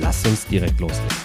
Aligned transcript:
Lass 0.00 0.26
uns 0.26 0.46
direkt 0.46 0.78
loslegen. 0.80 1.16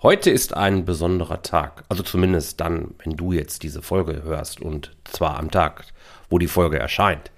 Heute 0.00 0.30
ist 0.30 0.54
ein 0.54 0.84
besonderer 0.84 1.42
Tag, 1.42 1.84
also 1.88 2.02
zumindest 2.02 2.60
dann, 2.60 2.94
wenn 3.04 3.16
du 3.16 3.32
jetzt 3.32 3.64
diese 3.64 3.82
Folge 3.82 4.22
hörst 4.22 4.60
und 4.60 4.96
zwar 5.04 5.36
am 5.38 5.50
Tag, 5.50 5.84
wo 6.30 6.38
die 6.38 6.46
Folge 6.46 6.78
erscheint. 6.78 7.30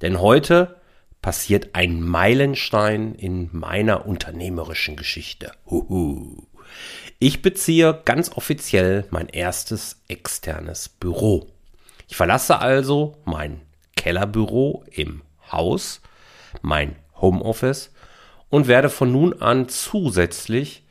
Denn 0.00 0.20
heute 0.20 0.80
passiert 1.22 1.74
ein 1.74 2.00
Meilenstein 2.02 3.14
in 3.14 3.50
meiner 3.52 4.06
unternehmerischen 4.06 4.96
Geschichte. 4.96 5.52
Huhu. 5.66 6.46
Ich 7.18 7.42
beziehe 7.42 8.00
ganz 8.04 8.32
offiziell 8.32 9.06
mein 9.10 9.28
erstes 9.28 10.02
externes 10.08 10.88
Büro. 10.88 11.46
Ich 12.08 12.16
verlasse 12.16 12.58
also 12.58 13.16
mein 13.24 13.60
Kellerbüro 13.94 14.84
im 14.90 15.22
Haus, 15.52 16.00
mein 16.62 16.96
Homeoffice 17.20 17.92
und 18.48 18.68
werde 18.68 18.90
von 18.90 19.12
nun 19.12 19.40
an 19.40 19.68
zusätzlich 19.68 20.84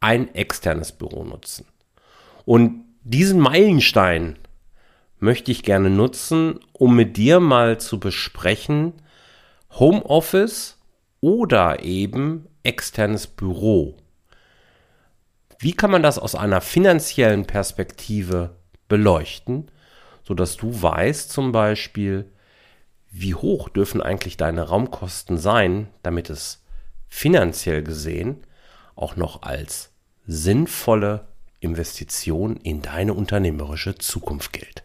ein 0.00 0.34
externes 0.34 0.92
Büro 0.92 1.24
nutzen. 1.24 1.66
Und 2.44 2.84
diesen 3.02 3.40
Meilenstein 3.40 4.36
möchte 5.18 5.50
ich 5.52 5.62
gerne 5.62 5.90
nutzen, 5.90 6.58
um 6.72 6.96
mit 6.96 7.16
dir 7.16 7.40
mal 7.40 7.78
zu 7.78 8.00
besprechen, 8.00 8.94
Homeoffice 9.70 10.78
oder 11.20 11.82
eben 11.82 12.48
externes 12.64 13.26
Büro. 13.26 13.96
Wie 15.58 15.72
kann 15.72 15.92
man 15.92 16.02
das 16.02 16.18
aus 16.18 16.34
einer 16.34 16.60
finanziellen 16.60 17.46
Perspektive 17.46 18.56
beleuchten, 18.88 19.70
sodass 20.24 20.56
du 20.56 20.82
weißt 20.82 21.30
zum 21.30 21.52
Beispiel, 21.52 22.30
wie 23.12 23.34
hoch 23.34 23.68
dürfen 23.68 24.02
eigentlich 24.02 24.36
deine 24.36 24.62
Raumkosten 24.62 25.36
sein, 25.36 25.88
damit 26.02 26.30
es 26.30 26.64
finanziell 27.08 27.82
gesehen 27.82 28.44
auch 28.96 29.16
noch 29.16 29.42
als 29.42 29.90
sinnvolle 30.26 31.26
Investition 31.60 32.56
in 32.56 32.82
deine 32.82 33.14
unternehmerische 33.14 33.96
Zukunft 33.96 34.52
gilt. 34.52 34.82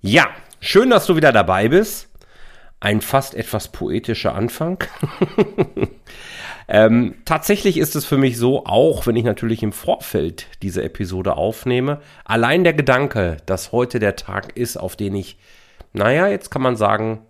Ja, 0.00 0.28
schön, 0.60 0.90
dass 0.90 1.06
du 1.06 1.16
wieder 1.16 1.32
dabei 1.32 1.68
bist. 1.68 2.08
Ein 2.80 3.00
fast 3.00 3.34
etwas 3.34 3.68
poetischer 3.68 4.34
Anfang. 4.34 4.84
ähm, 6.68 7.14
tatsächlich 7.24 7.78
ist 7.78 7.96
es 7.96 8.04
für 8.04 8.18
mich 8.18 8.36
so, 8.36 8.66
auch 8.66 9.06
wenn 9.06 9.16
ich 9.16 9.24
natürlich 9.24 9.62
im 9.62 9.72
Vorfeld 9.72 10.46
diese 10.62 10.82
Episode 10.82 11.36
aufnehme, 11.36 12.00
allein 12.24 12.64
der 12.64 12.74
Gedanke, 12.74 13.38
dass 13.46 13.72
heute 13.72 13.98
der 13.98 14.16
Tag 14.16 14.56
ist, 14.56 14.76
auf 14.76 14.96
den 14.96 15.14
ich, 15.14 15.38
naja, 15.94 16.26
jetzt 16.26 16.50
kann 16.50 16.60
man 16.60 16.76
sagen, 16.76 17.24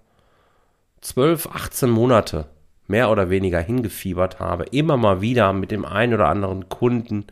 12, 1.02 1.48
18 1.54 1.90
Monate 1.90 2.46
mehr 2.86 3.10
oder 3.10 3.30
weniger 3.30 3.60
hingefiebert 3.60 4.40
habe, 4.40 4.64
immer 4.64 4.96
mal 4.96 5.20
wieder 5.20 5.52
mit 5.52 5.70
dem 5.70 5.84
einen 5.84 6.14
oder 6.14 6.28
anderen 6.28 6.68
Kunden 6.68 7.26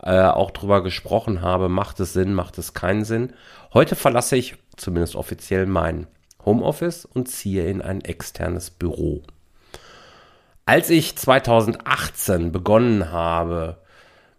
äh, 0.00 0.22
auch 0.22 0.52
drüber 0.52 0.82
gesprochen 0.82 1.42
habe, 1.42 1.68
macht 1.68 2.00
es 2.00 2.12
Sinn, 2.12 2.34
macht 2.34 2.56
es 2.58 2.72
keinen 2.72 3.04
Sinn. 3.04 3.32
Heute 3.74 3.96
verlasse 3.96 4.36
ich 4.36 4.56
zumindest 4.76 5.16
offiziell 5.16 5.66
mein 5.66 6.06
Homeoffice 6.44 7.04
und 7.04 7.28
ziehe 7.28 7.66
in 7.68 7.82
ein 7.82 8.00
externes 8.00 8.70
Büro. 8.70 9.22
Als 10.66 10.88
ich 10.88 11.16
2018 11.16 12.52
begonnen 12.52 13.10
habe 13.10 13.78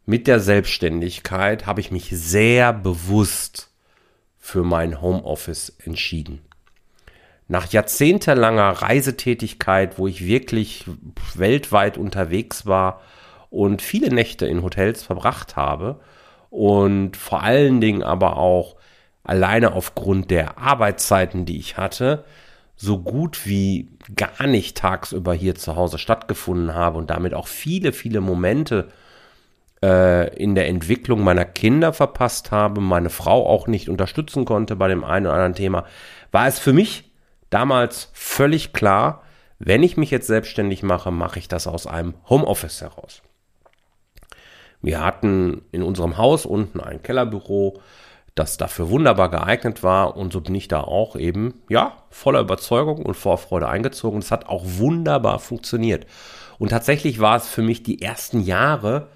mit 0.06 0.28
der 0.28 0.40
Selbstständigkeit, 0.40 1.66
habe 1.66 1.82
ich 1.82 1.92
mich 1.92 2.10
sehr 2.10 2.72
bewusst 2.72 3.71
für 4.52 4.64
mein 4.64 5.02
Homeoffice 5.02 5.78
entschieden. 5.86 6.42
Nach 7.48 7.72
jahrzehntelanger 7.72 8.70
Reisetätigkeit, 8.82 9.98
wo 9.98 10.08
ich 10.08 10.26
wirklich 10.26 10.84
weltweit 11.36 11.98
unterwegs 11.98 12.66
war 12.66 13.00
und 13.50 13.82
viele 13.82 14.14
Nächte 14.14 14.46
in 14.48 14.62
Hotels 14.62 15.04
verbracht 15.04 15.56
habe 15.56 16.02
und 16.50 17.16
vor 17.16 17.44
allen 17.44 17.80
Dingen 17.80 18.04
aber 18.04 18.36
auch 18.36 18.76
alleine 19.24 19.72
aufgrund 19.72 20.32
der 20.32 20.58
Arbeitszeiten, 20.58 21.46
die 21.46 21.58
ich 21.58 21.78
hatte, 21.78 22.26
so 22.76 23.00
gut 23.00 23.46
wie 23.46 23.88
gar 24.18 24.48
nicht 24.48 24.76
tagsüber 24.76 25.34
hier 25.34 25.56
zu 25.56 25.78
Hause 25.78 25.98
stattgefunden 25.98 26.76
habe 26.76 26.98
und 26.98 27.10
damit 27.10 27.34
auch 27.34 27.48
viele, 27.48 27.94
viele 27.94 28.20
Momente 28.20 28.90
äh, 29.84 30.34
in 30.36 30.56
der 30.56 30.68
Entwicklung 30.68 31.24
meiner 31.24 31.46
Kinder 31.46 31.94
verpasst 31.94 32.52
habe, 32.52 32.82
meine 32.82 33.10
Frau 33.10 33.48
auch 33.48 33.68
nicht 33.68 33.90
unterstützen 33.90 34.46
konnte 34.46 34.76
bei 34.76 34.88
dem 34.88 35.04
einen 35.04 35.26
oder 35.26 35.36
anderen 35.36 35.56
Thema, 35.56 35.86
war 36.32 36.48
es 36.48 36.60
für 36.60 36.74
mich 36.74 37.12
damals 37.50 38.10
völlig 38.14 38.74
klar, 38.74 39.24
wenn 39.60 39.84
ich 39.84 39.98
mich 39.98 40.10
jetzt 40.10 40.28
selbstständig 40.28 40.82
mache, 40.82 41.12
mache 41.12 41.40
ich 41.40 41.48
das 41.48 41.68
aus 41.68 41.86
einem 41.86 42.16
Homeoffice 42.30 42.82
heraus. 42.82 43.22
Wir 44.82 45.04
hatten 45.04 45.62
in 45.72 45.84
unserem 45.84 46.18
Haus 46.18 46.46
unten 46.46 46.80
ein 46.80 47.04
Kellerbüro, 47.04 47.80
das 48.34 48.58
dafür 48.58 48.90
wunderbar 48.90 49.30
geeignet 49.30 49.84
war 49.84 50.18
und 50.18 50.34
so 50.34 50.42
bin 50.42 50.56
ich 50.56 50.68
da 50.68 50.82
auch 50.82 51.16
eben, 51.16 51.62
ja, 51.70 51.98
voller 52.10 52.40
Überzeugung 52.40 53.06
und 53.06 53.16
Vorfreude 53.16 53.68
eingezogen. 53.68 54.20
Es 54.20 54.32
hat 54.32 54.48
auch 54.48 54.64
wunderbar 54.66 55.40
funktioniert. 55.40 56.08
Und 56.58 56.70
tatsächlich 56.70 57.20
war 57.20 57.36
es 57.36 57.48
für 57.48 57.62
mich 57.62 57.84
die 57.84 58.02
ersten 58.02 58.42
Jahre 58.42 59.10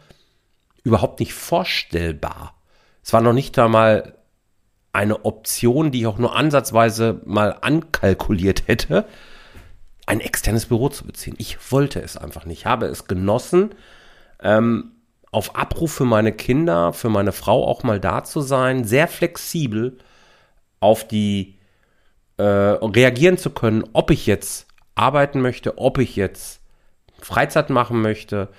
überhaupt 0.85 1.19
nicht 1.19 1.34
vorstellbar. 1.34 2.56
Es 3.03 3.12
war 3.12 3.19
noch 3.19 3.34
nicht 3.34 3.57
einmal 3.59 4.16
eine 4.94 5.25
Option, 5.25 5.91
die 5.91 6.01
ich 6.01 6.07
auch 6.07 6.19
nur 6.19 6.35
ansatzweise 6.35 7.22
mal 7.25 7.57
ankalkuliert 7.59 8.68
hätte, 8.68 9.06
ein 10.06 10.22
externes 10.22 10.68
Büro 10.68 10.88
zu 10.88 11.06
beziehen. 11.06 11.35
Ich 11.38 11.72
wollte 11.72 12.00
es 12.00 12.16
einfach 12.16 12.45
nicht. 12.45 12.59
Ich 12.59 12.66
habe 12.66 12.85
es 12.85 13.07
genossen, 13.07 13.75
ähm, 14.41 14.91
auf 15.31 15.56
Abruf 15.56 15.91
für 15.91 16.06
meine 16.06 16.31
Kinder, 16.31 16.94
für 16.94 17.09
meine 17.09 17.34
Frau 17.34 17.68
auch 17.68 17.84
mal 17.84 18.00
da 18.00 18.24
zu 18.24 18.40
sein, 18.40 18.85
sehr 18.85 19.07
flexibel 19.09 19.97
auf 20.79 21.06
die 21.06 21.57
äh, 22.38 22.44
reagieren 22.44 23.38
zu 23.38 23.50
können, 23.50 23.84
ob 23.91 24.12
ich 24.12 24.28
jetzt 24.28 24.68
arbeiten 24.94 25.41
möchte, 25.41 25.78
ob 25.78 25.97
ich 25.97 26.16
jetzt 26.16 26.62
Freizeit 27.22 27.69
machen 27.69 28.01
möchte, 28.01 28.50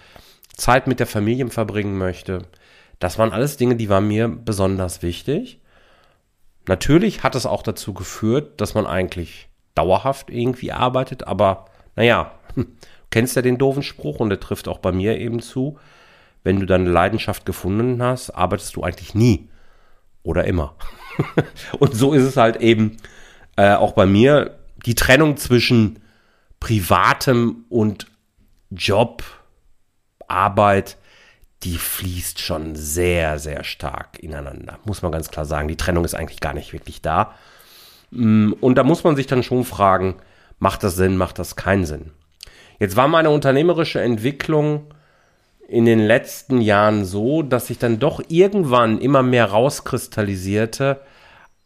Zeit 0.57 0.87
mit 0.87 0.99
der 0.99 1.07
Familie 1.07 1.49
verbringen 1.49 1.97
möchte. 1.97 2.43
Das 2.99 3.19
waren 3.19 3.33
alles 3.33 3.57
Dinge, 3.57 3.77
die 3.77 3.89
waren 3.89 4.09
mir 4.09 4.29
besonders 4.29 5.03
wichtig. 5.03 5.61
Natürlich 6.67 7.23
hat 7.23 7.35
es 7.35 7.47
auch 7.47 7.63
dazu 7.63 7.95
geführt, 7.95 8.61
dass 8.61 8.75
man 8.75 8.87
eigentlich 8.87 9.49
dauerhaft 9.75 10.31
irgendwie 10.31 10.73
arbeitet, 10.73 11.27
aber 11.27 11.67
naja, 11.95 12.33
du 12.57 12.65
kennst 13.11 13.37
ja 13.37 13.43
den 13.43 13.59
doofen 13.59 13.83
Spruch 13.83 14.19
und 14.19 14.31
der 14.31 14.41
trifft 14.41 14.67
auch 14.67 14.79
bei 14.79 14.93
mir 14.93 15.19
eben 15.19 15.41
zu. 15.41 15.79
Wenn 16.43 16.59
du 16.59 16.67
deine 16.67 16.91
Leidenschaft 16.91 17.45
gefunden 17.45 18.03
hast, 18.03 18.31
arbeitest 18.31 18.77
du 18.77 18.83
eigentlich 18.83 19.15
nie 19.15 19.49
oder 20.23 20.45
immer. 20.45 20.75
und 21.79 21.95
so 21.95 22.13
ist 22.13 22.23
es 22.23 22.37
halt 22.37 22.57
eben 22.57 22.97
äh, 23.57 23.75
auch 23.75 23.93
bei 23.93 24.07
mir. 24.07 24.59
Die 24.87 24.95
Trennung 24.95 25.37
zwischen 25.37 26.01
privatem 26.61 27.65
und 27.69 28.07
Job, 28.71 29.23
Arbeit, 30.29 30.97
die 31.63 31.79
fließt 31.79 32.41
schon 32.41 32.77
sehr, 32.77 33.39
sehr 33.39 33.65
stark 33.65 34.19
ineinander. 34.21 34.79
Muss 34.85 35.03
man 35.03 35.13
ganz 35.13 35.31
klar 35.31 35.45
sagen. 35.45 35.69
Die 35.69 35.77
Trennung 35.77 36.05
ist 36.05 36.15
eigentlich 36.15 36.41
gar 36.41 36.55
nicht 36.55 36.73
wirklich 36.73 37.03
da. 37.03 37.35
Mm, 38.11 38.53
und 38.61 38.77
da 38.77 38.85
muss 38.85 39.05
man 39.05 39.17
sich 39.17 39.27
dann 39.27 39.43
schon 39.43 39.65
fragen, 39.65 40.17
macht 40.59 40.83
das 40.83 40.97
Sinn, 40.97 41.17
macht 41.17 41.39
das 41.39 41.57
keinen 41.57 41.87
Sinn? 41.87 42.13
Jetzt 42.79 42.97
war 42.97 43.09
meine 43.09 43.31
unternehmerische 43.31 44.01
Entwicklung 44.01 44.87
in 45.69 45.85
den 45.85 45.99
letzten 45.99 46.61
Jahren 46.61 47.05
so, 47.05 47.43
dass 47.43 47.69
sich 47.69 47.79
dann 47.79 47.99
doch 47.99 48.23
irgendwann 48.29 49.01
immer 49.01 49.23
mehr 49.23 49.47
rauskristallisierte, 49.47 51.01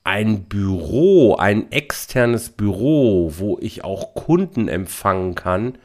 ein 0.04 0.44
Büro, 0.44 1.36
ein 1.36 1.70
externes 1.72 2.50
Büro, 2.50 3.32
wo 3.36 3.58
ich 3.60 3.84
auch 3.84 4.14
Kunden 4.14 4.68
empfangen 4.68 5.34
kann, 5.34 5.76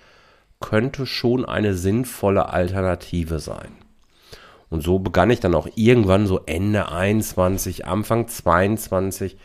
könnte 0.60 1.06
schon 1.06 1.46
eine 1.46 1.74
sinnvolle 1.74 2.50
Alternative 2.50 3.40
sein. 3.40 3.72
Und 4.70 4.82
so 4.82 5.00
begann 5.00 5.30
ich 5.30 5.40
dann 5.40 5.56
auch 5.56 5.68
irgendwann 5.76 6.28
so 6.28 6.42
Ende 6.46 6.92
21, 6.92 7.86
Anfang 7.86 8.28
22 8.28 9.38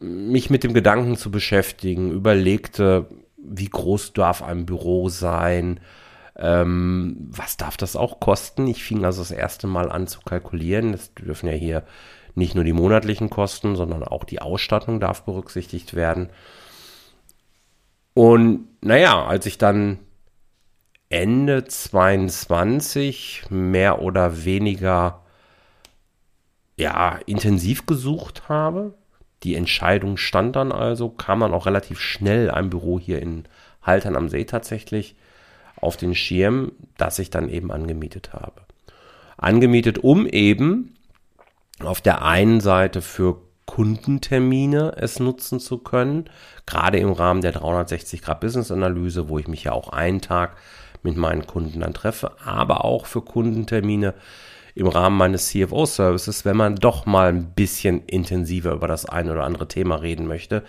mich 0.00 0.50
mit 0.50 0.64
dem 0.64 0.74
Gedanken 0.74 1.16
zu 1.16 1.30
beschäftigen, 1.30 2.10
überlegte, 2.10 3.06
wie 3.36 3.68
groß 3.68 4.12
darf 4.12 4.42
ein 4.42 4.66
Büro 4.66 5.08
sein, 5.08 5.80
ähm, 6.36 7.16
was 7.30 7.56
darf 7.56 7.76
das 7.76 7.96
auch 7.96 8.18
kosten. 8.18 8.66
Ich 8.66 8.82
fing 8.82 9.04
also 9.04 9.20
das 9.20 9.30
erste 9.30 9.66
Mal 9.66 9.90
an 9.90 10.06
zu 10.06 10.20
kalkulieren. 10.20 10.94
Es 10.94 11.14
dürfen 11.14 11.48
ja 11.48 11.52
hier 11.52 11.84
nicht 12.34 12.54
nur 12.54 12.64
die 12.64 12.72
monatlichen 12.72 13.28
Kosten, 13.28 13.76
sondern 13.76 14.02
auch 14.02 14.24
die 14.24 14.40
Ausstattung 14.40 15.00
darf 15.00 15.24
berücksichtigt 15.24 15.94
werden. 15.94 16.30
Und 18.14 18.66
naja, 18.80 19.24
als 19.24 19.46
ich 19.46 19.58
dann 19.58 19.98
Ende 21.10 21.64
22 21.64 23.46
mehr 23.50 24.00
oder 24.00 24.44
weniger 24.44 25.22
ja, 26.76 27.18
intensiv 27.26 27.84
gesucht 27.84 28.48
habe, 28.48 28.94
die 29.42 29.56
Entscheidung 29.56 30.16
stand 30.16 30.56
dann 30.56 30.70
also, 30.70 31.08
kam 31.08 31.40
dann 31.40 31.52
auch 31.52 31.66
relativ 31.66 32.00
schnell 32.00 32.50
ein 32.50 32.70
Büro 32.70 32.98
hier 32.98 33.20
in 33.20 33.44
Haltern 33.82 34.16
am 34.16 34.28
See 34.28 34.44
tatsächlich 34.44 35.16
auf 35.76 35.96
den 35.96 36.14
Schirm, 36.14 36.72
das 36.96 37.18
ich 37.18 37.30
dann 37.30 37.48
eben 37.48 37.72
angemietet 37.72 38.32
habe. 38.32 38.62
Angemietet, 39.36 39.98
um 39.98 40.26
eben 40.26 40.94
auf 41.80 42.00
der 42.00 42.22
einen 42.22 42.60
Seite 42.60 43.02
für 43.02 43.40
Kundentermine 43.66 44.94
es 44.96 45.20
nutzen 45.20 45.60
zu 45.60 45.78
können, 45.78 46.28
gerade 46.66 46.98
im 46.98 47.12
Rahmen 47.12 47.40
der 47.40 47.52
360 47.52 48.22
Grad 48.22 48.40
Business 48.40 48.70
Analyse, 48.70 49.28
wo 49.28 49.38
ich 49.38 49.48
mich 49.48 49.64
ja 49.64 49.72
auch 49.72 49.88
einen 49.88 50.20
Tag 50.20 50.56
mit 51.02 51.16
meinen 51.16 51.46
Kunden 51.46 51.80
dann 51.80 51.94
treffe, 51.94 52.32
aber 52.44 52.84
auch 52.84 53.06
für 53.06 53.22
Kundentermine, 53.22 54.14
im 54.74 54.86
Rahmen 54.86 55.16
meines 55.16 55.48
CFO-Services, 55.48 56.44
wenn 56.44 56.56
man 56.56 56.76
doch 56.76 57.06
mal 57.06 57.28
ein 57.28 57.52
bisschen 57.54 58.04
intensiver 58.06 58.72
über 58.72 58.88
das 58.88 59.04
eine 59.04 59.32
oder 59.32 59.44
andere 59.44 59.68
Thema 59.68 59.96
reden 59.96 60.26
möchte, 60.26 60.62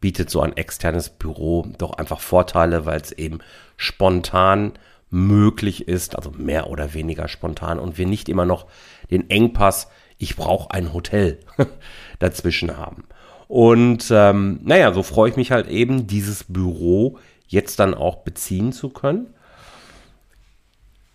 bietet 0.00 0.30
so 0.30 0.40
ein 0.40 0.56
externes 0.56 1.10
Büro 1.10 1.66
doch 1.78 1.94
einfach 1.94 2.20
Vorteile, 2.20 2.86
weil 2.86 3.00
es 3.00 3.12
eben 3.12 3.40
spontan 3.76 4.72
möglich 5.10 5.88
ist, 5.88 6.16
also 6.16 6.30
mehr 6.30 6.70
oder 6.70 6.94
weniger 6.94 7.28
spontan 7.28 7.78
und 7.78 7.98
wir 7.98 8.06
nicht 8.06 8.28
immer 8.28 8.46
noch 8.46 8.66
den 9.10 9.28
Engpass, 9.28 9.88
ich 10.18 10.36
brauche 10.36 10.70
ein 10.70 10.92
Hotel 10.92 11.38
dazwischen 12.18 12.76
haben. 12.76 13.04
Und 13.48 14.06
ähm, 14.12 14.60
naja, 14.62 14.92
so 14.92 15.02
freue 15.02 15.30
ich 15.30 15.36
mich 15.36 15.50
halt 15.50 15.68
eben, 15.68 16.06
dieses 16.06 16.44
Büro 16.44 17.18
jetzt 17.48 17.80
dann 17.80 17.94
auch 17.94 18.16
beziehen 18.16 18.72
zu 18.72 18.90
können. 18.90 19.34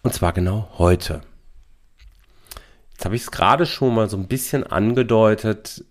Und 0.06 0.14
zwar 0.14 0.34
genau 0.34 0.70
heute. 0.78 1.22
Jetzt 2.92 3.06
habe 3.06 3.16
ich 3.16 3.24
es 3.24 3.32
gerade 3.32 3.66
schon 3.66 3.96
mal 3.96 4.08
so 4.08 4.18
ein 4.18 4.28
bisschen 4.28 4.64
angedeutet, 4.64 5.84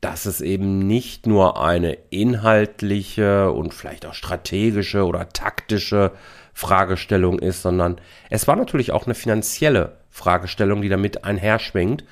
dass 0.00 0.24
es 0.24 0.40
eben 0.40 0.86
nicht 0.86 1.26
nur 1.26 1.60
eine 1.60 1.94
inhaltliche 2.10 3.50
und 3.50 3.74
vielleicht 3.74 4.06
auch 4.06 4.14
strategische 4.14 5.04
oder 5.04 5.30
taktische 5.30 6.12
Fragestellung 6.54 7.40
ist, 7.40 7.62
sondern 7.62 8.00
es 8.30 8.46
war 8.46 8.54
natürlich 8.54 8.92
auch 8.92 9.06
eine 9.06 9.16
finanzielle 9.16 9.96
Fragestellung, 10.10 10.80
die 10.80 10.88
damit 10.88 11.24
einherschwingt. 11.24 12.04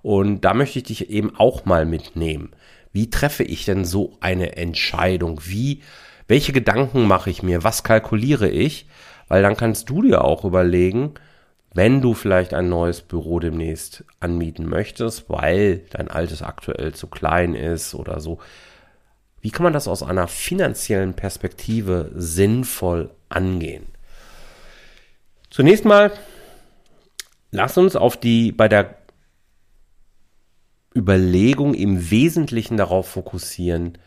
Und 0.00 0.40
da 0.40 0.54
möchte 0.54 0.78
ich 0.78 0.84
dich 0.84 1.10
eben 1.10 1.36
auch 1.36 1.66
mal 1.66 1.84
mitnehmen. 1.84 2.52
Wie 2.92 3.10
treffe 3.10 3.42
ich 3.42 3.66
denn 3.66 3.84
so 3.84 4.16
eine 4.20 4.56
Entscheidung? 4.56 5.42
Wie, 5.44 5.82
welche 6.28 6.54
Gedanken 6.54 7.06
mache 7.06 7.28
ich 7.28 7.42
mir? 7.42 7.62
Was 7.62 7.84
kalkuliere 7.84 8.48
ich? 8.48 8.86
Weil 9.28 9.42
dann 9.42 9.56
kannst 9.56 9.88
du 9.90 10.02
dir 10.02 10.24
auch 10.24 10.44
überlegen, 10.44 11.14
wenn 11.74 12.00
du 12.00 12.14
vielleicht 12.14 12.54
ein 12.54 12.68
neues 12.68 13.00
Büro 13.00 13.40
demnächst 13.40 14.04
anmieten 14.20 14.68
möchtest, 14.68 15.28
weil 15.28 15.82
dein 15.90 16.08
altes 16.08 16.42
aktuell 16.42 16.94
zu 16.94 17.08
klein 17.08 17.54
ist 17.54 17.94
oder 17.94 18.20
so, 18.20 18.38
wie 19.40 19.50
kann 19.50 19.64
man 19.64 19.72
das 19.72 19.88
aus 19.88 20.02
einer 20.02 20.28
finanziellen 20.28 21.14
Perspektive 21.14 22.10
sinnvoll 22.14 23.10
angehen? 23.28 23.86
Zunächst 25.50 25.84
mal, 25.84 26.12
lass 27.50 27.76
uns 27.76 27.96
auf 27.96 28.16
die 28.16 28.52
bei 28.52 28.68
der 28.68 28.96
Überlegung 30.96 31.74
im 31.74 32.10
Wesentlichen 32.10 32.76
darauf 32.76 33.08
fokussieren, 33.08 33.98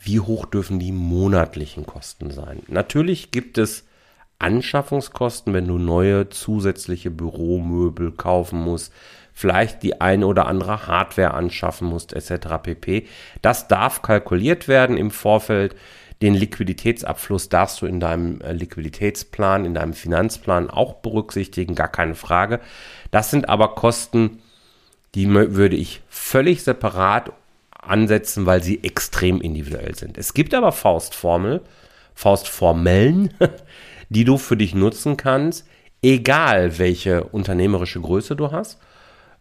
wie 0.00 0.20
hoch 0.20 0.46
dürfen 0.46 0.78
die 0.78 0.92
monatlichen 0.92 1.86
Kosten 1.86 2.30
sein. 2.30 2.62
Natürlich 2.68 3.30
gibt 3.30 3.58
es 3.58 3.84
Anschaffungskosten, 4.38 5.52
wenn 5.52 5.66
du 5.66 5.78
neue 5.78 6.28
zusätzliche 6.28 7.10
Büromöbel 7.10 8.12
kaufen 8.12 8.60
musst, 8.60 8.92
vielleicht 9.32 9.82
die 9.82 10.00
eine 10.00 10.26
oder 10.26 10.46
andere 10.46 10.86
Hardware 10.86 11.34
anschaffen 11.34 11.88
musst, 11.88 12.12
etc. 12.12 12.48
pp. 12.62 13.06
Das 13.42 13.68
darf 13.68 14.02
kalkuliert 14.02 14.68
werden 14.68 14.96
im 14.96 15.10
Vorfeld. 15.10 15.74
Den 16.22 16.34
Liquiditätsabfluss 16.34 17.48
darfst 17.48 17.80
du 17.80 17.86
in 17.86 18.00
deinem 18.00 18.40
äh, 18.40 18.52
Liquiditätsplan, 18.52 19.64
in 19.64 19.74
deinem 19.74 19.92
Finanzplan 19.92 20.68
auch 20.70 20.94
berücksichtigen, 20.94 21.76
gar 21.76 21.88
keine 21.88 22.16
Frage. 22.16 22.60
Das 23.12 23.30
sind 23.30 23.48
aber 23.48 23.76
Kosten, 23.76 24.40
die 25.14 25.32
würde 25.32 25.76
ich 25.76 26.02
völlig 26.08 26.64
separat 26.64 27.32
ansetzen, 27.88 28.46
weil 28.46 28.62
sie 28.62 28.82
extrem 28.82 29.40
individuell 29.40 29.94
sind. 29.94 30.18
Es 30.18 30.34
gibt 30.34 30.54
aber 30.54 30.72
Faustformel, 30.72 31.62
Faustformellen, 32.14 33.32
die 34.08 34.24
du 34.24 34.38
für 34.38 34.56
dich 34.56 34.74
nutzen 34.74 35.16
kannst, 35.16 35.66
egal 36.02 36.78
welche 36.78 37.24
unternehmerische 37.24 38.00
Größe 38.00 38.36
du 38.36 38.52
hast, 38.52 38.78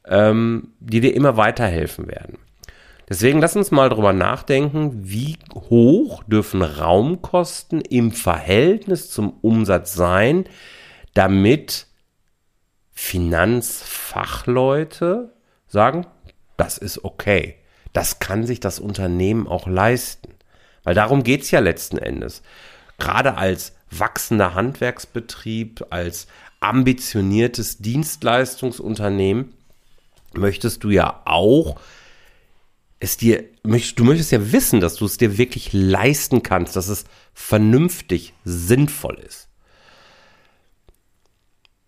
ähm, 0.05 0.73
die 0.79 1.01
dir 1.01 1.15
immer 1.15 1.37
weiterhelfen 1.37 2.07
werden. 2.07 2.37
Deswegen 3.09 3.39
lass 3.39 3.55
uns 3.55 3.71
mal 3.71 3.87
drüber 3.89 4.11
nachdenken, 4.11 5.09
wie 5.09 5.37
hoch 5.53 6.25
dürfen 6.25 6.61
Raumkosten 6.61 7.79
im 7.81 8.11
Verhältnis 8.11 9.09
zum 9.09 9.37
Umsatz 9.41 9.93
sein, 9.93 10.43
damit 11.13 11.87
Finanzfachleute 12.91 15.31
sagen, 15.67 16.05
das 16.57 16.77
ist 16.77 17.05
okay. 17.05 17.55
Das 17.97 18.19
kann 18.19 18.45
sich 18.45 18.59
das 18.59 18.79
Unternehmen 18.79 19.47
auch 19.47 19.65
leisten. 19.65 20.35
Weil 20.83 20.93
darum 20.93 21.23
geht 21.23 21.41
es 21.41 21.49
ja 21.49 21.61
letzten 21.61 21.97
Endes. 21.97 22.43
Gerade 22.99 23.37
als 23.37 23.73
wachsender 23.89 24.53
Handwerksbetrieb, 24.53 25.83
als 25.89 26.27
ambitioniertes 26.59 27.79
Dienstleistungsunternehmen 27.79 29.51
möchtest 30.35 30.83
du 30.83 30.91
ja 30.91 31.23
auch 31.25 31.79
es 32.99 33.17
dir, 33.17 33.45
du 33.63 34.03
möchtest 34.03 34.31
ja 34.31 34.51
wissen, 34.51 34.79
dass 34.79 34.97
du 34.97 35.05
es 35.05 35.17
dir 35.17 35.39
wirklich 35.39 35.73
leisten 35.73 36.43
kannst, 36.43 36.75
dass 36.75 36.89
es 36.89 37.05
vernünftig, 37.33 38.35
sinnvoll 38.43 39.17
ist. 39.17 39.49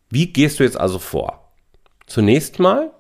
Wie 0.10 0.34
gehst 0.34 0.60
du 0.60 0.64
jetzt 0.64 0.80
also 0.80 0.98
vor? 0.98 1.54
Zunächst 2.08 2.58
mal 2.58 2.94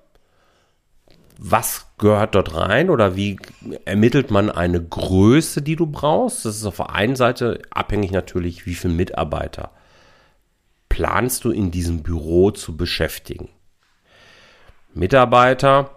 was 1.41 1.87
gehört 1.97 2.35
dort 2.35 2.53
rein 2.53 2.89
oder 2.89 3.15
wie 3.15 3.39
ermittelt 3.85 4.29
man 4.29 4.51
eine 4.51 4.83
Größe, 4.83 5.61
die 5.61 5.77
du 5.77 5.85
brauchst? 5.85 6.43
Das 6.43 6.57
ist 6.57 6.65
auf 6.65 6.77
der 6.77 6.93
einen 6.93 7.15
Seite 7.15 7.61
abhängig 7.71 8.11
natürlich, 8.11 8.65
wie 8.65 8.75
viele 8.75 8.93
Mitarbeiter 8.93 9.71
planst 10.89 11.45
du 11.45 11.51
in 11.51 11.71
diesem 11.71 12.03
Büro 12.03 12.51
zu 12.51 12.75
beschäftigen. 12.75 13.47
Mitarbeiter 14.93 15.91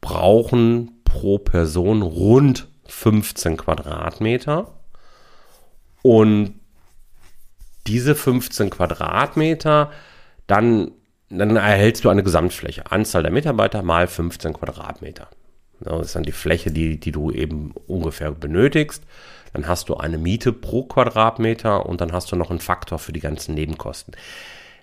brauchen 0.00 1.02
pro 1.02 1.38
Person 1.38 2.02
rund 2.02 2.68
15 2.86 3.56
Quadratmeter 3.56 4.72
und 6.02 6.60
diese 7.88 8.14
15 8.14 8.70
Quadratmeter 8.70 9.90
dann 10.46 10.92
dann 11.28 11.56
erhältst 11.56 12.04
du 12.04 12.08
eine 12.08 12.22
Gesamtfläche. 12.22 12.90
Anzahl 12.90 13.22
der 13.22 13.32
Mitarbeiter 13.32 13.82
mal 13.82 14.06
15 14.06 14.52
Quadratmeter. 14.52 15.28
Das 15.80 16.06
ist 16.06 16.16
dann 16.16 16.22
die 16.22 16.32
Fläche, 16.32 16.70
die, 16.70 16.98
die 16.98 17.12
du 17.12 17.30
eben 17.30 17.74
ungefähr 17.86 18.30
benötigst. 18.30 19.02
Dann 19.52 19.66
hast 19.68 19.88
du 19.88 19.96
eine 19.96 20.18
Miete 20.18 20.52
pro 20.52 20.84
Quadratmeter 20.84 21.86
und 21.86 22.00
dann 22.00 22.12
hast 22.12 22.30
du 22.30 22.36
noch 22.36 22.50
einen 22.50 22.60
Faktor 22.60 22.98
für 22.98 23.12
die 23.12 23.20
ganzen 23.20 23.54
Nebenkosten. 23.54 24.14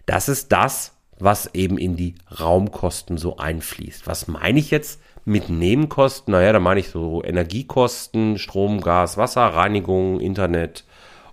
Das 0.06 0.30
ist 0.30 0.52
das, 0.52 0.94
was 1.20 1.54
eben 1.54 1.78
in 1.78 1.96
die 1.96 2.16
Raumkosten 2.40 3.18
so 3.18 3.38
einfließt. 3.38 4.08
Was 4.08 4.28
meine 4.28 4.60
ich 4.60 4.72
jetzt 4.72 5.00
mit 5.26 5.50
Nebenkosten? 5.50 6.34
Naja, 6.34 6.52
da 6.52 6.60
meine 6.60 6.80
ich 6.80 6.90
so 6.90 7.24
Energiekosten, 7.24 8.38
Strom, 8.38 8.82
Gas, 8.82 9.18
Wasser, 9.18 9.42
Reinigung, 9.42 10.20
Internet 10.20 10.84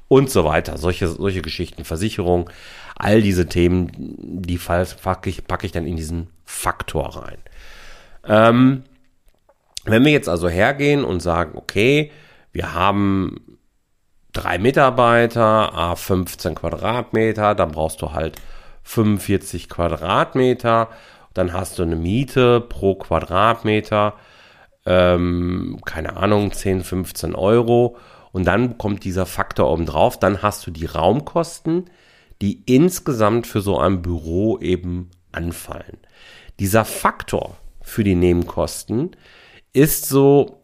und 0.08 0.30
so 0.30 0.44
weiter. 0.44 0.76
Solche, 0.76 1.08
solche 1.08 1.42
Geschichten, 1.42 1.84
Versicherung. 1.84 2.50
All 3.02 3.22
diese 3.22 3.46
Themen, 3.46 3.90
die 3.96 4.58
packe 4.58 5.30
ich, 5.30 5.46
packe 5.46 5.64
ich 5.64 5.72
dann 5.72 5.86
in 5.86 5.96
diesen 5.96 6.28
Faktor 6.44 7.16
rein. 7.16 7.38
Ähm, 8.26 8.84
wenn 9.84 10.04
wir 10.04 10.12
jetzt 10.12 10.28
also 10.28 10.48
hergehen 10.48 11.04
und 11.04 11.20
sagen, 11.20 11.56
okay, 11.56 12.10
wir 12.52 12.74
haben 12.74 13.58
drei 14.32 14.58
Mitarbeiter, 14.58 15.74
a 15.74 15.96
15 15.96 16.54
Quadratmeter, 16.54 17.54
dann 17.54 17.72
brauchst 17.72 18.02
du 18.02 18.12
halt 18.12 18.36
45 18.82 19.70
Quadratmeter, 19.70 20.88
dann 21.32 21.54
hast 21.54 21.78
du 21.78 21.84
eine 21.84 21.96
Miete 21.96 22.60
pro 22.60 22.96
Quadratmeter, 22.96 24.14
ähm, 24.84 25.80
keine 25.86 26.16
Ahnung, 26.18 26.52
10, 26.52 26.82
15 26.84 27.34
Euro 27.34 27.96
Und 28.32 28.46
dann 28.46 28.78
kommt 28.78 29.04
dieser 29.04 29.26
Faktor 29.26 29.70
oben 29.70 29.86
drauf. 29.86 30.18
Dann 30.18 30.42
hast 30.42 30.66
du 30.66 30.70
die 30.70 30.86
Raumkosten, 30.86 31.90
die 32.42 32.62
insgesamt 32.66 33.46
für 33.46 33.60
so 33.60 33.78
ein 33.78 34.02
Büro 34.02 34.58
eben 34.58 35.10
anfallen. 35.32 35.98
Dieser 36.58 36.84
Faktor 36.84 37.56
für 37.82 38.04
die 38.04 38.14
Nebenkosten 38.14 39.16
ist 39.72 40.08
so, 40.08 40.62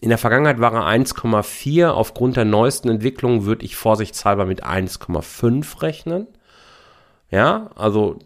in 0.00 0.10
der 0.10 0.18
Vergangenheit 0.18 0.60
war 0.60 0.72
er 0.74 0.86
1,4. 0.86 1.88
Aufgrund 1.88 2.36
der 2.36 2.44
neuesten 2.44 2.88
Entwicklung 2.88 3.44
würde 3.44 3.64
ich 3.64 3.76
vorsichtshalber 3.76 4.46
mit 4.46 4.64
1,5 4.64 5.82
rechnen. 5.82 6.28
Ja, 7.30 7.70
also 7.74 8.18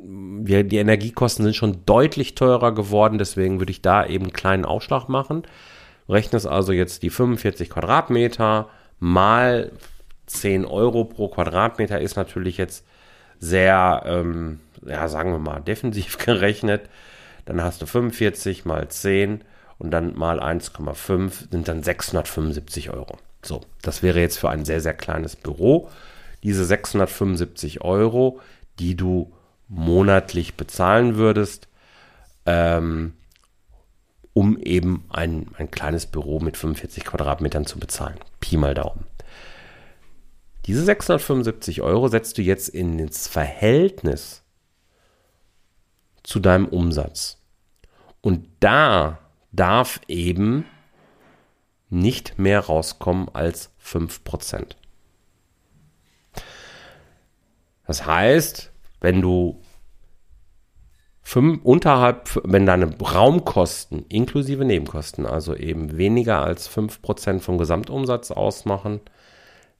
wir, 0.00 0.64
die 0.64 0.76
Energiekosten 0.76 1.44
sind 1.44 1.56
schon 1.56 1.84
deutlich 1.86 2.34
teurer 2.34 2.74
geworden, 2.74 3.18
deswegen 3.18 3.58
würde 3.58 3.72
ich 3.72 3.82
da 3.82 4.04
eben 4.04 4.24
einen 4.24 4.32
kleinen 4.32 4.64
Aufschlag 4.64 5.08
machen. 5.08 5.42
Rechnest 6.08 6.46
also 6.46 6.72
jetzt 6.72 7.02
die 7.02 7.10
45 7.10 7.70
Quadratmeter 7.70 8.68
mal 8.98 9.72
10 10.26 10.64
Euro 10.64 11.04
pro 11.04 11.28
Quadratmeter 11.28 12.00
ist 12.00 12.16
natürlich 12.16 12.56
jetzt 12.56 12.84
sehr, 13.40 14.02
ähm, 14.06 14.60
ja, 14.86 15.08
sagen 15.08 15.32
wir 15.32 15.38
mal, 15.38 15.60
defensiv 15.60 16.18
gerechnet. 16.24 16.88
Dann 17.44 17.62
hast 17.62 17.82
du 17.82 17.86
45 17.86 18.64
mal 18.64 18.88
10 18.88 19.42
und 19.78 19.90
dann 19.90 20.16
mal 20.16 20.40
1,5 20.40 21.50
sind 21.50 21.68
dann 21.68 21.82
675 21.82 22.90
Euro. 22.90 23.18
So, 23.42 23.60
das 23.82 24.02
wäre 24.02 24.20
jetzt 24.20 24.38
für 24.38 24.48
ein 24.48 24.64
sehr, 24.64 24.80
sehr 24.80 24.94
kleines 24.94 25.36
Büro. 25.36 25.90
Diese 26.42 26.64
675 26.64 27.82
Euro, 27.82 28.40
die 28.78 28.96
du 28.96 29.32
monatlich 29.68 30.54
bezahlen 30.54 31.16
würdest, 31.16 31.68
ähm, 32.46 33.14
um 34.32 34.58
eben 34.58 35.04
ein, 35.10 35.48
ein 35.56 35.70
kleines 35.70 36.06
Büro 36.06 36.40
mit 36.40 36.56
45 36.56 37.04
Quadratmetern 37.04 37.66
zu 37.66 37.78
bezahlen. 37.78 38.16
Pi 38.40 38.56
mal 38.56 38.74
Daumen. 38.74 39.06
Diese 40.66 40.82
675 40.82 41.82
Euro 41.82 42.08
setzt 42.08 42.38
du 42.38 42.42
jetzt 42.42 42.68
in 42.68 42.98
ins 42.98 43.28
Verhältnis 43.28 44.42
zu 46.22 46.40
deinem 46.40 46.66
Umsatz. 46.66 47.38
Und 48.22 48.48
da 48.60 49.18
darf 49.52 50.00
eben 50.08 50.64
nicht 51.90 52.38
mehr 52.38 52.60
rauskommen 52.60 53.28
als 53.34 53.70
5%. 53.84 54.76
Das 57.86 58.06
heißt, 58.06 58.72
wenn 59.00 59.20
du 59.20 59.60
fünf, 61.20 61.62
unterhalb, 61.64 62.40
wenn 62.44 62.64
deine 62.64 62.96
Raumkosten 62.98 64.06
inklusive 64.08 64.64
Nebenkosten, 64.64 65.26
also 65.26 65.54
eben 65.54 65.98
weniger 65.98 66.42
als 66.42 66.70
5% 66.74 67.40
vom 67.40 67.58
Gesamtumsatz 67.58 68.30
ausmachen, 68.30 69.00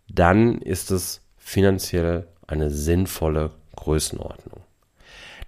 dann 0.08 0.58
ist 0.58 0.90
es 0.90 1.22
finanziell 1.36 2.26
eine 2.46 2.70
sinnvolle 2.70 3.52
Größenordnung. 3.76 4.62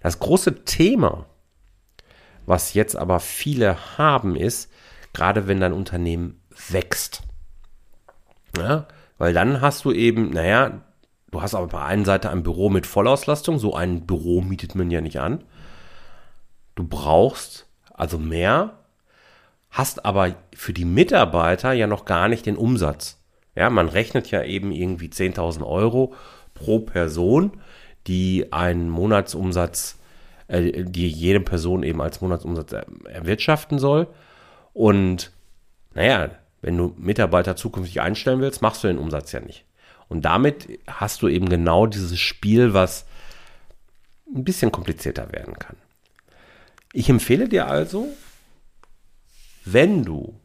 Das 0.01 0.19
große 0.19 0.63
Thema, 0.65 1.25
was 2.45 2.73
jetzt 2.73 2.95
aber 2.95 3.19
viele 3.19 3.97
haben, 3.97 4.35
ist, 4.35 4.71
gerade 5.13 5.47
wenn 5.47 5.59
dein 5.59 5.73
Unternehmen 5.73 6.41
wächst. 6.69 7.23
Ja, 8.57 8.87
weil 9.17 9.33
dann 9.33 9.61
hast 9.61 9.85
du 9.85 9.91
eben, 9.91 10.29
naja, 10.29 10.81
du 11.31 11.41
hast 11.41 11.55
aber 11.55 11.67
bei 11.67 11.83
einer 11.83 12.05
Seite 12.05 12.29
ein 12.29 12.43
Büro 12.43 12.69
mit 12.69 12.85
Vollauslastung, 12.85 13.59
so 13.59 13.75
ein 13.75 14.05
Büro 14.05 14.41
mietet 14.41 14.75
man 14.75 14.91
ja 14.91 15.01
nicht 15.01 15.19
an. 15.19 15.43
Du 16.75 16.83
brauchst 16.87 17.67
also 17.93 18.19
mehr, 18.19 18.77
hast 19.71 20.05
aber 20.05 20.35
für 20.55 20.73
die 20.73 20.85
Mitarbeiter 20.85 21.73
ja 21.73 21.87
noch 21.87 22.05
gar 22.05 22.29
nicht 22.29 22.45
den 22.45 22.55
Umsatz. 22.55 23.16
Ja, 23.57 23.71
man 23.71 23.89
rechnet 23.89 24.29
ja 24.29 24.43
eben 24.43 24.71
irgendwie 24.71 25.07
10.000 25.07 25.65
Euro 25.65 26.13
pro 26.53 26.77
Person, 26.77 27.59
die 28.05 28.53
einen 28.53 28.87
Monatsumsatz, 28.87 29.97
äh, 30.47 30.83
die 30.83 31.09
jede 31.09 31.39
Person 31.39 31.81
eben 31.81 31.99
als 31.99 32.21
Monatsumsatz 32.21 32.75
erwirtschaften 33.05 33.79
soll. 33.79 34.07
Und 34.73 35.31
naja, 35.95 36.29
wenn 36.61 36.77
du 36.77 36.93
Mitarbeiter 36.97 37.55
zukünftig 37.55 37.99
einstellen 37.99 38.41
willst, 38.41 38.61
machst 38.61 38.83
du 38.83 38.89
den 38.89 38.99
Umsatz 38.99 39.31
ja 39.31 39.39
nicht. 39.39 39.65
Und 40.07 40.23
damit 40.23 40.79
hast 40.85 41.23
du 41.23 41.27
eben 41.27 41.49
genau 41.49 41.87
dieses 41.87 42.19
Spiel, 42.19 42.75
was 42.75 43.07
ein 44.35 44.43
bisschen 44.43 44.71
komplizierter 44.71 45.31
werden 45.31 45.55
kann. 45.55 45.77
Ich 46.93 47.09
empfehle 47.09 47.49
dir 47.49 47.67
also, 47.67 48.07
wenn 49.65 50.03
du 50.05 50.39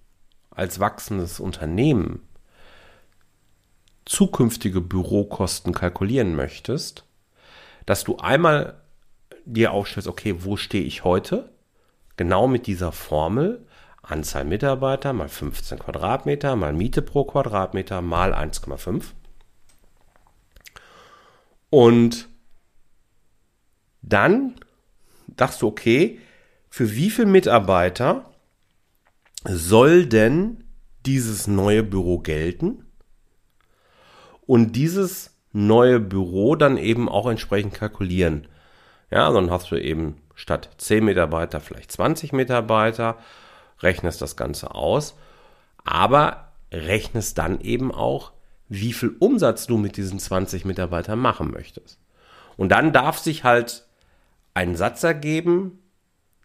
als 0.51 0.81
wachsendes 0.81 1.41
Unternehmen 1.41 2.23
zukünftige 4.05 4.81
Bürokosten 4.81 5.73
kalkulieren 5.73 6.35
möchtest, 6.35 7.05
dass 7.87 8.05
du 8.05 8.17
einmal 8.17 8.81
dir 9.45 9.73
aufstellst, 9.73 10.09
okay, 10.09 10.37
wo 10.45 10.57
stehe 10.57 10.85
ich 10.85 11.05
heute? 11.05 11.51
Genau 12.17 12.47
mit 12.47 12.67
dieser 12.67 12.93
Formel. 12.93 13.67
Anzahl 14.03 14.45
Mitarbeiter 14.45 15.13
mal 15.13 15.29
15 15.29 15.79
Quadratmeter 15.79 16.57
mal 16.57 16.73
Miete 16.73 17.03
pro 17.03 17.25
Quadratmeter 17.25 18.03
mal 18.03 18.35
1,5. 18.35 19.05
Und 21.71 22.29
dann 24.03 24.57
dachtest 25.29 25.63
du, 25.63 25.69
okay, 25.69 26.19
für 26.69 26.95
wie 26.95 27.11
viele 27.11 27.29
Mitarbeiter 27.29 28.31
soll 29.45 30.07
denn 30.07 30.65
dieses 31.07 31.47
neue 31.47 31.83
Büro 31.83 32.19
gelten? 32.19 32.85
Und 34.47 34.73
dieses 34.73 35.37
neue 35.53 36.01
Büro 36.01 36.57
dann 36.57 36.77
eben 36.77 37.09
auch 37.09 37.29
entsprechend 37.29 37.75
kalkulieren. 37.75 38.49
Ja, 39.11 39.31
dann 39.31 39.51
hast 39.51 39.71
du 39.71 39.77
eben 39.77 40.17
statt 40.35 40.71
10 40.79 41.05
Mitarbeiter 41.05 41.61
vielleicht 41.61 41.93
20 41.93 42.33
Mitarbeiter, 42.33 43.19
rechnest 43.81 44.23
das 44.23 44.37
Ganze 44.37 44.75
aus, 44.75 45.17
aber 45.85 46.53
rechnest 46.73 47.39
dann 47.39 47.61
eben 47.61 47.93
auch, 47.93 48.33
wie 48.69 48.95
viel 48.95 49.15
Umsatz 49.19 49.67
du 49.67 49.77
mit 49.77 49.97
diesen 49.99 50.19
20 50.19 50.65
Mitarbeitern 50.65 51.19
machen 51.19 51.51
möchtest. 51.51 51.99
Und 52.57 52.71
dann 52.71 52.93
darf 52.93 53.19
sich 53.19 53.45
halt 53.45 53.87
ein 54.55 54.77
Satz 54.77 55.03
ergeben, 55.03 55.79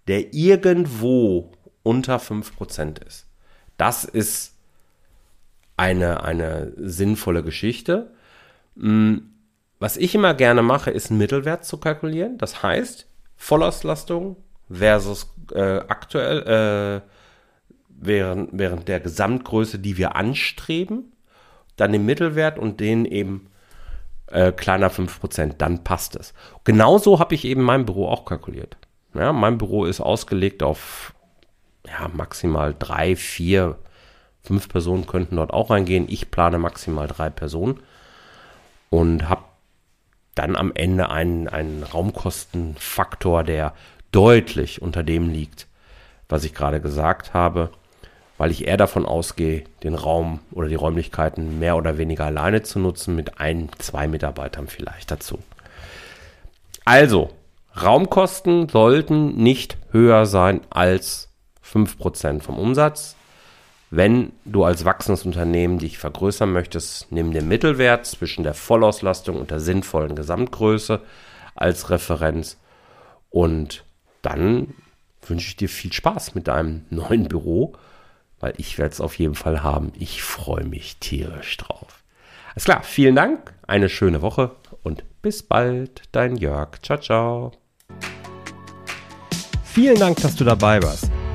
der 0.07 0.33
irgendwo 0.33 1.51
unter 1.83 2.17
5% 2.17 3.05
ist. 3.05 3.27
Das 3.77 4.03
ist 4.03 4.56
eine, 5.77 6.23
eine 6.23 6.73
sinnvolle 6.75 7.43
Geschichte. 7.43 8.11
Mm, 8.75 9.17
was 9.79 9.95
ich 9.95 10.15
immer 10.15 10.33
gerne 10.33 10.63
mache, 10.63 10.91
ist 10.91 11.11
einen 11.11 11.19
Mittelwert 11.19 11.63
zu 11.63 11.77
kalkulieren. 11.77 12.37
Das 12.37 12.63
heißt, 12.63 13.07
Vollauslastung 13.37 14.37
versus 14.69 15.33
äh, 15.53 15.77
aktuell 15.87 17.03
äh, 17.03 17.09
während, 17.89 18.49
während 18.53 18.87
der 18.87 18.99
Gesamtgröße, 18.99 19.79
die 19.79 19.97
wir 19.97 20.15
anstreben, 20.15 21.13
dann 21.75 21.91
den 21.91 22.05
Mittelwert 22.05 22.57
und 22.57 22.79
den 22.79 23.05
eben 23.05 23.49
äh, 24.27 24.51
kleiner 24.51 24.91
5%, 24.91 25.53
dann 25.57 25.83
passt 25.83 26.15
es. 26.15 26.33
Genauso 26.63 27.19
habe 27.19 27.35
ich 27.35 27.45
eben 27.45 27.61
mein 27.61 27.85
Büro 27.85 28.07
auch 28.07 28.25
kalkuliert. 28.25 28.77
Ja, 29.13 29.31
mein 29.31 29.57
Büro 29.57 29.85
ist 29.85 30.01
ausgelegt 30.01 30.63
auf 30.63 31.13
ja, 31.85 32.09
maximal 32.13 32.75
drei, 32.77 33.15
vier 33.15 33.77
Fünf 34.47 34.69
Personen 34.69 35.07
könnten 35.07 35.35
dort 35.35 35.51
auch 35.51 35.71
reingehen. 35.71 36.05
Ich 36.07 36.31
plane 36.31 36.57
maximal 36.57 37.05
drei 37.05 37.29
Personen 37.29 37.81
und 38.89 39.27
habe 39.27 39.43
dann 40.35 40.55
am 40.55 40.71
Ende 40.73 41.09
einen, 41.09 41.49
einen 41.49 41.83
Raumkostenfaktor, 41.83 43.43
der 43.43 43.73
deutlich 44.13 44.81
unter 44.81 45.03
dem 45.03 45.29
liegt, 45.29 45.67
was 46.29 46.45
ich 46.45 46.53
gerade 46.53 46.79
gesagt 46.79 47.33
habe, 47.33 47.71
weil 48.37 48.51
ich 48.51 48.65
eher 48.65 48.77
davon 48.77 49.05
ausgehe, 49.05 49.65
den 49.83 49.95
Raum 49.95 50.39
oder 50.51 50.69
die 50.69 50.75
Räumlichkeiten 50.75 51.59
mehr 51.59 51.75
oder 51.75 51.97
weniger 51.97 52.23
alleine 52.23 52.63
zu 52.63 52.79
nutzen, 52.79 53.17
mit 53.17 53.41
ein, 53.41 53.67
zwei 53.79 54.07
Mitarbeitern 54.07 54.67
vielleicht 54.67 55.11
dazu. 55.11 55.39
Also, 56.85 57.31
Raumkosten 57.75 58.69
sollten 58.69 59.35
nicht 59.35 59.77
höher 59.91 60.25
sein 60.25 60.61
als 60.69 61.27
5% 61.69 62.41
vom 62.41 62.57
Umsatz. 62.57 63.17
Wenn 63.89 64.33
du 64.43 64.65
als 64.65 64.83
wachsendes 64.83 65.25
Unternehmen 65.25 65.79
dich 65.79 65.97
vergrößern 65.97 66.51
möchtest, 66.51 67.11
nimm 67.11 67.31
den 67.31 67.47
Mittelwert 67.47 68.05
zwischen 68.05 68.43
der 68.43 68.53
Vollauslastung 68.53 69.37
und 69.37 69.49
der 69.49 69.61
sinnvollen 69.61 70.15
Gesamtgröße 70.15 71.01
als 71.55 71.89
Referenz 71.89 72.57
und 73.29 73.85
dann 74.21 74.73
wünsche 75.25 75.49
ich 75.49 75.55
dir 75.55 75.69
viel 75.69 75.93
Spaß 75.93 76.35
mit 76.35 76.47
deinem 76.47 76.85
neuen 76.89 77.27
Büro, 77.27 77.73
weil 78.39 78.53
ich 78.57 78.77
werde 78.77 78.93
es 78.93 79.01
auf 79.01 79.17
jeden 79.17 79.35
Fall 79.35 79.63
haben. 79.63 79.91
Ich 79.97 80.21
freue 80.21 80.65
mich 80.65 80.97
tierisch 80.97 81.57
drauf. 81.57 82.03
Alles 82.49 82.65
klar, 82.65 82.83
vielen 82.83 83.15
Dank, 83.15 83.53
eine 83.67 83.89
schöne 83.89 84.21
Woche 84.21 84.51
und 84.83 85.03
bis 85.21 85.43
bald, 85.43 86.03
dein 86.11 86.35
Jörg. 86.35 86.81
Ciao, 86.81 86.99
ciao. 86.99 87.51
Vielen 89.63 89.99
Dank, 89.99 90.17
dass 90.21 90.35
du 90.35 90.43
dabei 90.43 90.81
warst. 90.81 91.11